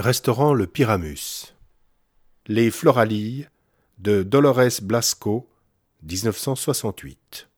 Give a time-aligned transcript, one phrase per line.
[0.00, 1.54] Restaurant Le Pyramus.
[2.46, 3.44] Les Floralies
[3.98, 5.46] de Dolores Blasco,
[6.02, 7.48] 1968.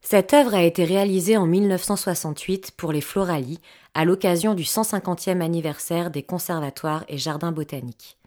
[0.00, 3.60] Cette œuvre a été réalisée en 1968 pour les Floralies
[3.94, 8.18] à l'occasion du 150e anniversaire des conservatoires et jardins botaniques.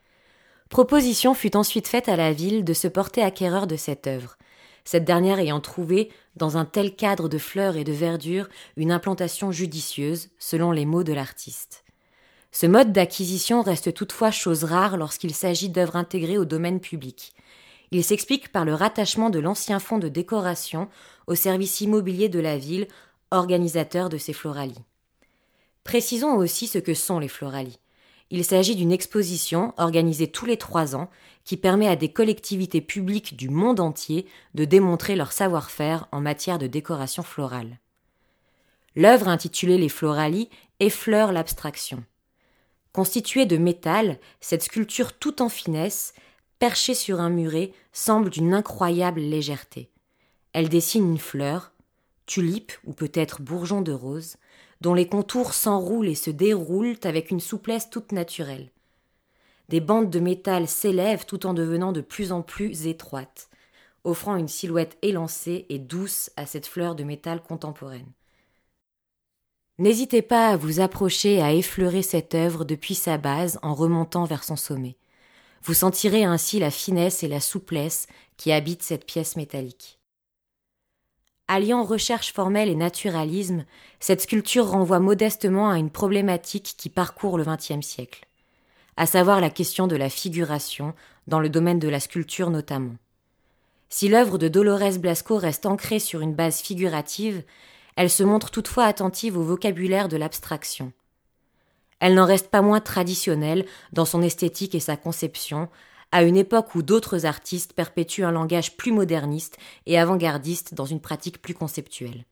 [0.69, 4.37] Proposition fut ensuite faite à la ville de se porter acquéreur de cette œuvre,
[4.85, 8.47] cette dernière ayant trouvé, dans un tel cadre de fleurs et de verdure,
[8.77, 11.83] une implantation judicieuse, selon les mots de l'artiste.
[12.59, 17.35] Ce mode d'acquisition reste toutefois chose rare lorsqu'il s'agit d'œuvres intégrées au domaine public.
[17.91, 20.89] Il s'explique par le rattachement de l'ancien fonds de décoration
[21.27, 22.87] au service immobilier de la ville,
[23.29, 24.81] organisateur de ces floralies.
[25.83, 27.77] Précisons aussi ce que sont les floralies.
[28.31, 31.11] Il s'agit d'une exposition organisée tous les trois ans
[31.43, 36.57] qui permet à des collectivités publiques du monde entier de démontrer leur savoir-faire en matière
[36.57, 37.77] de décoration florale.
[38.95, 42.03] L'œuvre intitulée Les Floralies effleure l'abstraction.
[42.97, 46.15] Constituée de métal, cette sculpture tout en finesse,
[46.57, 49.91] perchée sur un muret, semble d'une incroyable légèreté.
[50.51, 51.73] Elle dessine une fleur,
[52.25, 54.37] tulipe ou peut-être bourgeon de rose,
[54.81, 58.71] dont les contours s'enroulent et se déroulent avec une souplesse toute naturelle.
[59.69, 63.47] Des bandes de métal s'élèvent tout en devenant de plus en plus étroites,
[64.05, 68.11] offrant une silhouette élancée et douce à cette fleur de métal contemporaine.
[69.79, 74.25] N'hésitez pas à vous approcher et à effleurer cette œuvre depuis sa base en remontant
[74.25, 74.95] vers son sommet.
[75.63, 79.99] Vous sentirez ainsi la finesse et la souplesse qui habitent cette pièce métallique.
[81.47, 83.65] Alliant recherche formelle et naturalisme,
[83.99, 88.25] cette sculpture renvoie modestement à une problématique qui parcourt le XXe siècle,
[88.97, 90.93] à savoir la question de la figuration,
[91.27, 92.95] dans le domaine de la sculpture notamment.
[93.89, 97.43] Si l'œuvre de Dolores Blasco reste ancrée sur une base figurative,
[97.97, 100.93] elle se montre toutefois attentive au vocabulaire de l'abstraction.
[101.99, 105.67] Elle n'en reste pas moins traditionnelle dans son esthétique et sa conception,
[106.11, 109.57] à une époque où d'autres artistes perpétuent un langage plus moderniste
[109.87, 112.23] et avant-gardiste dans une pratique plus conceptuelle.